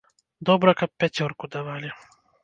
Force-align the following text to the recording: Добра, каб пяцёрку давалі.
Добра, 0.49 0.71
каб 0.79 0.93
пяцёрку 1.03 1.49
давалі. 1.57 1.93